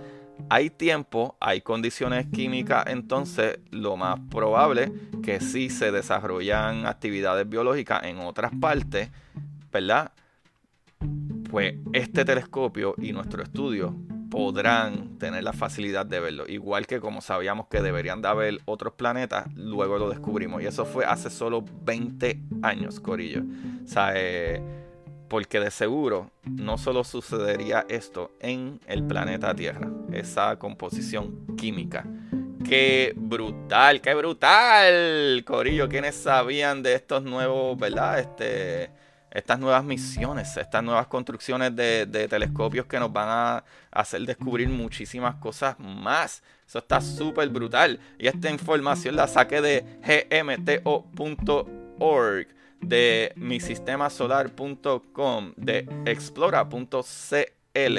hay 0.49 0.71
tiempo, 0.71 1.37
hay 1.41 1.61
condiciones 1.61 2.27
químicas, 2.27 2.85
entonces 2.89 3.59
lo 3.71 3.97
más 3.97 4.21
probable 4.31 4.93
que 5.23 5.41
sí 5.41 5.71
se 5.71 5.91
desarrollan 5.93 6.87
actividades 6.87 7.49
biológicas 7.49 8.05
en 8.05 8.19
otras 8.19 8.53
partes, 8.61 9.11
¿verdad? 9.73 10.13
Pues 11.51 11.75
este 11.93 12.25
telescopio 12.25 12.95
y 12.99 13.13
nuestro 13.13 13.43
estudio 13.43 13.95
podrán 14.31 15.19
tener 15.19 15.45
la 15.45 15.53
facilidad 15.53 16.05
de 16.07 16.21
verlo. 16.21 16.45
Igual 16.49 16.87
que 16.87 17.01
como 17.01 17.21
sabíamos 17.21 17.69
que 17.69 17.81
deberían 17.81 18.23
de 18.23 18.29
haber 18.29 18.59
otros 18.65 18.95
planetas, 18.95 19.47
luego 19.55 19.99
lo 19.99 20.09
descubrimos. 20.09 20.63
Y 20.63 20.67
eso 20.67 20.85
fue 20.85 21.05
hace 21.05 21.31
solo 21.31 21.65
20 21.85 22.41
años, 22.63 23.01
Corillo. 23.01 23.43
O 23.85 23.89
sea, 23.89 24.13
eh, 24.15 24.61
porque 25.29 25.61
de 25.61 25.71
seguro 25.71 26.31
no 26.45 26.79
solo 26.79 27.05
sucedería 27.05 27.85
esto 27.89 28.33
en 28.41 28.81
el 28.87 29.05
planeta 29.05 29.55
Tierra, 29.55 29.91
esa 30.13 30.59
composición 30.59 31.57
química 31.57 32.05
Qué 32.69 33.15
brutal, 33.17 34.01
qué 34.01 34.15
brutal. 34.15 35.45
Corillo, 35.47 35.89
¿quiénes 35.89 36.17
sabían 36.17 36.83
de 36.83 36.95
estos 36.95 37.23
nuevos, 37.23 37.79
verdad? 37.79 38.19
Este, 38.19 38.91
estas 39.31 39.61
nuevas 39.61 39.85
misiones, 39.85 40.57
estas 40.57 40.83
nuevas 40.83 41.07
construcciones 41.07 41.77
de, 41.77 42.27
telescopios 42.29 42.87
que 42.87 42.99
nos 42.99 43.13
van 43.13 43.29
a 43.29 43.65
hacer 43.93 44.23
descubrir 44.23 44.69
muchísimas 44.69 45.37
cosas 45.37 45.79
más. 45.79 46.43
Eso 46.67 46.81
está 46.81 47.01
súper 47.01 47.49
brutal. 47.51 48.01
Y 48.19 48.27
esta 48.27 48.51
información 48.51 49.15
la 49.15 49.29
saqué 49.29 49.61
de 49.61 49.85
gmto.org, 50.43 52.49
de 52.81 53.33
misistemasolar.com, 53.37 55.53
de 55.57 55.89
explora.cl, 56.05 57.99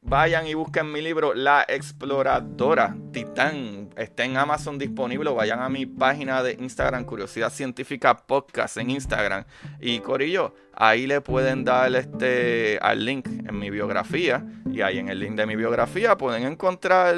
Vayan 0.09 0.47
y 0.47 0.55
busquen 0.55 0.91
mi 0.91 1.03
libro 1.03 1.35
La 1.35 1.63
Exploradora 1.67 2.95
Titán. 3.13 3.91
Está 3.95 4.25
en 4.25 4.37
Amazon 4.37 4.79
disponible. 4.79 5.29
Vayan 5.29 5.59
a 5.59 5.69
mi 5.69 5.85
página 5.85 6.41
de 6.41 6.53
Instagram, 6.53 7.05
Curiosidad 7.05 7.51
Científica 7.51 8.17
Podcast 8.17 8.77
en 8.77 8.89
Instagram. 8.89 9.43
Y 9.79 9.99
Corillo, 9.99 10.55
ahí 10.73 11.05
le 11.05 11.21
pueden 11.21 11.63
dar 11.63 11.93
este 11.95 12.79
al 12.81 13.05
link 13.05 13.27
en 13.27 13.59
mi 13.59 13.69
biografía. 13.69 14.43
Y 14.71 14.81
ahí 14.81 14.97
en 14.97 15.09
el 15.09 15.19
link 15.19 15.35
de 15.35 15.45
mi 15.45 15.55
biografía 15.55 16.17
pueden 16.17 16.43
encontrar, 16.43 17.15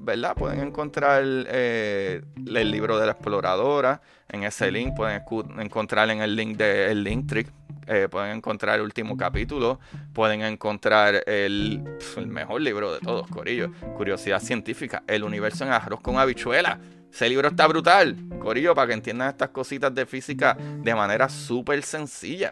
¿verdad? 0.00 0.34
Pueden 0.34 0.60
encontrar 0.60 1.22
eh, 1.24 2.20
el 2.36 2.70
libro 2.70 2.98
de 2.98 3.06
la 3.06 3.12
exploradora. 3.12 4.02
En 4.28 4.44
ese 4.44 4.70
link 4.70 4.94
pueden 4.94 5.22
encontrar 5.58 6.10
en 6.10 6.20
el 6.20 6.36
link 6.36 6.58
de 6.58 6.92
el 6.92 7.04
link 7.04 7.26
trick 7.26 7.50
eh, 7.86 8.08
pueden 8.10 8.36
encontrar 8.36 8.76
el 8.76 8.82
último 8.82 9.16
capítulo, 9.16 9.80
pueden 10.12 10.42
encontrar 10.42 11.22
el, 11.26 11.82
mejor 12.26 12.60
libro 12.60 12.92
de 12.92 13.00
todos, 13.00 13.26
Corillo, 13.28 13.70
Curiosidad 13.96 14.40
Científica, 14.40 15.02
El 15.06 15.24
Universo 15.24 15.64
en 15.64 15.72
Arroz 15.72 16.00
con 16.00 16.18
Habichuela. 16.18 16.80
Ese 17.14 17.28
libro 17.28 17.46
está 17.46 17.68
brutal, 17.68 18.16
Corillo, 18.40 18.74
para 18.74 18.88
que 18.88 18.94
entiendan 18.94 19.28
estas 19.28 19.50
cositas 19.50 19.94
de 19.94 20.04
física 20.04 20.56
de 20.58 20.94
manera 20.96 21.28
súper 21.28 21.80
sencilla. 21.84 22.50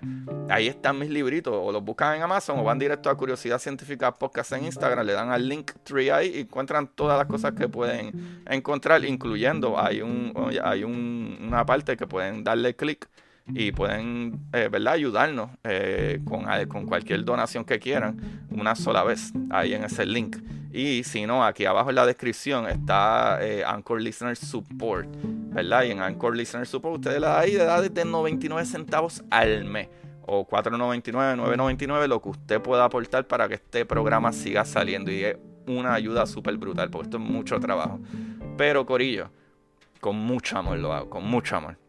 Ahí 0.49 0.69
están 0.69 1.01
mis 1.01 1.11
libritos, 1.11 1.53
o 1.57 1.73
los 1.73 1.83
buscan 1.83 2.15
en 2.15 2.23
Amazon 2.23 2.61
o 2.61 2.63
van 2.63 2.79
directo 2.79 3.11
a 3.11 3.17
Curiosidad 3.17 3.59
Científica 3.59 4.15
Podcast 4.15 4.53
en 4.53 4.67
Instagram, 4.67 5.05
le 5.05 5.15
dan 5.15 5.31
al 5.31 5.49
link 5.49 5.73
tree 5.83 6.11
ahí 6.11 6.33
y 6.37 6.41
encuentran 6.43 6.87
todas 6.87 7.19
las 7.19 7.27
cosas 7.27 7.55
que 7.55 7.69
pueden 7.69 8.43
encontrar, 8.47 9.05
incluyendo 9.05 9.81
hay, 9.81 10.01
un, 10.01 10.33
hay 10.63 10.85
una 10.85 11.67
parte 11.67 11.97
que 11.97 12.07
pueden 12.07 12.45
darle 12.45 12.77
clic 12.77 13.09
y 13.49 13.73
pueden 13.73 14.41
eh, 14.53 14.69
¿verdad? 14.71 14.95
ayudarnos 14.95 15.51
eh, 15.65 16.21
con, 16.25 16.47
eh, 16.53 16.67
con, 16.69 16.87
cualquier 16.87 17.25
donación 17.25 17.65
que 17.65 17.79
quieran 17.79 18.47
una 18.51 18.75
sola 18.75 19.03
vez 19.03 19.33
ahí 19.51 19.75
en 19.75 19.85
ese 19.85 20.07
link. 20.07 20.37
Y 20.73 21.05
si 21.05 21.27
no, 21.27 21.45
aquí 21.45 21.67
abajo 21.67 21.91
en 21.91 21.97
la 21.97 22.07
descripción 22.07 22.67
está 22.67 23.39
Anchor 23.67 24.01
Listener 24.01 24.37
Support, 24.37 25.09
¿verdad? 25.51 25.83
Y 25.85 25.91
en 25.91 26.01
Anchor 26.01 26.35
Listener 26.35 26.67
Support 26.67 26.95
ustedes 26.97 27.21
le 27.21 27.27
ahí 27.27 27.53
de 27.53 27.65
da 27.65 27.83
desde 27.83 28.07
99 28.07 28.65
centavos 28.65 29.23
al 29.31 29.65
mes 29.65 29.89
o 30.25 30.47
4.99, 30.47 31.37
9.99, 31.37 32.09
lo 32.09 32.23
que 32.23 32.29
usted 32.31 32.63
pueda 32.63 32.85
aportar 32.85 33.27
para 33.27 33.49
que 33.49 33.55
este 33.55 33.85
programa 33.85 34.33
siga 34.33 34.65
saliendo. 34.65 35.11
Y 35.11 35.25
es 35.25 35.37
una 35.67 35.93
ayuda 35.93 36.25
súper 36.25 36.57
brutal, 36.57 36.91
porque 36.91 37.09
esto 37.09 37.19
es 37.19 37.23
mucho 37.23 37.61
trabajo. 37.61 38.01
Pero 38.57 38.87
Corillo, 38.87 39.31
con 40.01 40.17
mucho 40.17 40.57
amor 40.59 40.79
lo 40.79 40.93
hago, 40.95 41.11
con 41.11 41.25
mucho 41.25 41.57
amor. 41.57 41.82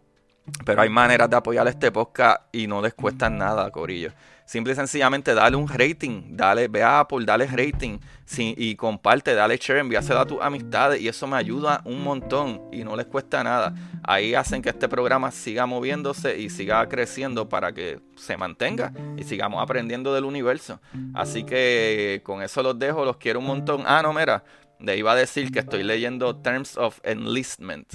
Pero 0.65 0.81
hay 0.81 0.89
maneras 0.89 1.29
de 1.29 1.35
apoyar 1.35 1.67
este 1.67 1.91
podcast 1.91 2.41
y 2.51 2.67
no 2.67 2.81
les 2.81 2.93
cuesta 2.93 3.29
nada, 3.29 3.69
Corillo. 3.71 4.11
Simple 4.45 4.73
y 4.73 4.75
sencillamente 4.75 5.33
dale 5.33 5.55
un 5.55 5.69
rating, 5.69 6.35
dale, 6.35 6.67
ve 6.67 6.83
a 6.83 6.99
Apple, 6.99 7.25
dale 7.25 7.47
rating 7.47 7.97
y 8.37 8.75
comparte, 8.75 9.33
dale 9.35 9.57
share, 9.57 9.79
envíaselo 9.79 10.19
a 10.19 10.25
tus 10.25 10.41
amistades 10.41 10.99
y 10.99 11.07
eso 11.07 11.27
me 11.27 11.37
ayuda 11.37 11.81
un 11.85 12.03
montón 12.03 12.61
y 12.71 12.83
no 12.83 12.97
les 12.97 13.05
cuesta 13.05 13.41
nada. 13.43 13.73
Ahí 14.03 14.35
hacen 14.35 14.61
que 14.61 14.69
este 14.69 14.89
programa 14.89 15.31
siga 15.31 15.65
moviéndose 15.65 16.37
y 16.37 16.49
siga 16.49 16.87
creciendo 16.89 17.47
para 17.47 17.71
que 17.71 18.01
se 18.17 18.35
mantenga 18.35 18.91
y 19.15 19.23
sigamos 19.23 19.63
aprendiendo 19.63 20.13
del 20.13 20.25
universo. 20.25 20.81
Así 21.13 21.45
que 21.45 22.21
con 22.25 22.43
eso 22.43 22.61
los 22.63 22.77
dejo, 22.77 23.05
los 23.05 23.17
quiero 23.17 23.39
un 23.39 23.45
montón. 23.45 23.83
Ah, 23.85 24.01
no, 24.01 24.11
mira, 24.11 24.43
de 24.79 24.97
iba 24.97 25.13
a 25.13 25.15
decir 25.15 25.51
que 25.51 25.59
estoy 25.59 25.83
leyendo 25.83 26.35
Terms 26.35 26.77
of 26.77 26.99
Enlistment. 27.03 27.93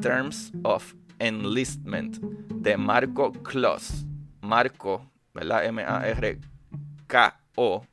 Terms 0.00 0.52
of 0.64 0.94
Enlistment 1.22 2.18
de 2.18 2.76
Marco 2.76 3.32
Kloss. 3.32 4.04
Marco, 4.40 5.08
¿verdad? 5.32 5.64
M-A-R-K-O, 5.66 6.36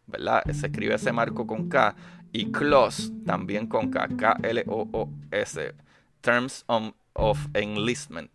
¿verdad? 0.08 0.44
Se 0.52 0.66
escribe 0.68 0.96
ese 0.96 1.12
Marco 1.12 1.46
con 1.46 1.70
K. 1.70 1.96
Y 2.32 2.52
Kloss 2.52 3.12
también 3.26 3.68
con 3.68 3.92
K. 3.92 4.08
K-L-O-O-S. 4.18 5.76
Terms 6.22 6.66
of, 7.14 7.48
Enlistment. 7.54 8.32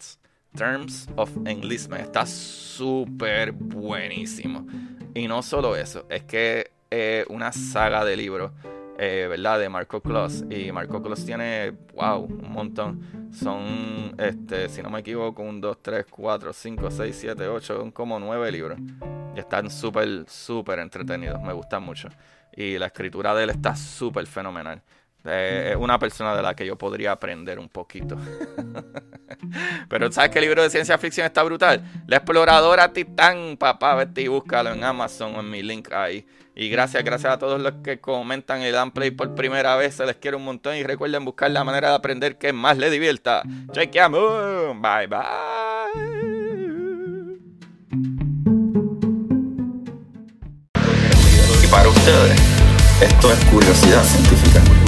Terms 0.56 1.08
of 1.16 1.30
Enlistment. 1.44 2.02
Está 2.02 2.24
súper 2.24 3.52
buenísimo. 3.52 4.66
Y 5.14 5.26
no 5.28 5.42
solo 5.42 5.76
eso, 5.76 6.06
es 6.08 6.22
que 6.24 6.70
es 6.90 7.26
una 7.28 7.52
saga 7.52 8.04
de 8.04 8.16
libros 8.16 8.52
eh, 8.98 9.26
¿verdad? 9.28 9.58
De 9.58 9.68
Marco 9.68 10.00
Kloss. 10.00 10.44
Y 10.50 10.70
Marco 10.72 11.02
Kloss 11.02 11.24
tiene, 11.24 11.72
wow, 11.94 12.24
un 12.24 12.52
montón. 12.52 13.30
Son, 13.32 14.14
este, 14.18 14.68
si 14.68 14.82
no 14.82 14.90
me 14.90 15.00
equivoco, 15.00 15.42
un 15.42 15.60
2, 15.60 15.78
3, 15.82 16.06
4, 16.08 16.52
5, 16.52 16.90
6, 16.90 17.16
7, 17.18 17.48
8, 17.48 17.76
son 17.76 17.90
como 17.90 18.18
9 18.18 18.52
libros. 18.52 18.78
Y 19.34 19.38
están 19.38 19.70
súper, 19.70 20.24
súper 20.28 20.78
entretenidos. 20.78 21.40
Me 21.42 21.52
gustan 21.52 21.82
mucho. 21.82 22.08
Y 22.56 22.78
la 22.78 22.86
escritura 22.86 23.34
de 23.34 23.44
él 23.44 23.50
está 23.50 23.74
súper 23.74 24.26
fenomenal. 24.26 24.82
Eh, 25.26 25.70
es 25.70 25.76
una 25.76 25.98
persona 25.98 26.36
de 26.36 26.42
la 26.42 26.54
que 26.54 26.66
yo 26.66 26.76
podría 26.76 27.12
aprender 27.12 27.58
un 27.58 27.68
poquito. 27.68 28.16
Pero 29.88 30.12
¿sabes 30.12 30.30
qué 30.30 30.40
libro 30.40 30.62
de 30.62 30.70
ciencia 30.70 30.98
ficción 30.98 31.26
está 31.26 31.42
brutal? 31.42 31.82
La 32.06 32.16
exploradora 32.16 32.92
Titán, 32.92 33.56
papá, 33.58 33.94
vete 33.94 34.22
y 34.22 34.28
búscalo 34.28 34.72
en 34.72 34.84
Amazon 34.84 35.34
o 35.36 35.40
en 35.40 35.50
mi 35.50 35.62
link 35.62 35.92
ahí. 35.92 36.26
Y 36.56 36.68
gracias, 36.68 37.02
gracias 37.02 37.32
a 37.32 37.38
todos 37.38 37.60
los 37.60 37.72
que 37.82 38.00
comentan 38.00 38.62
y 38.62 38.70
dan 38.70 38.92
play 38.92 39.10
por 39.10 39.34
primera 39.34 39.74
vez. 39.76 39.94
Se 39.96 40.06
les 40.06 40.16
quiere 40.16 40.36
un 40.36 40.44
montón. 40.44 40.76
Y 40.76 40.84
recuerden 40.84 41.24
buscar 41.24 41.50
la 41.50 41.64
manera 41.64 41.88
de 41.88 41.94
aprender 41.96 42.38
que 42.38 42.52
más 42.52 42.78
les 42.78 42.92
divierta. 42.92 43.42
Chequeamos. 43.72 44.80
Bye 44.80 45.06
bye. 45.08 45.18
Y 51.62 51.66
para 51.66 51.88
ustedes, 51.88 52.40
esto 53.00 53.32
es 53.32 53.44
curiosidad 53.46 54.04
científica. 54.04 54.83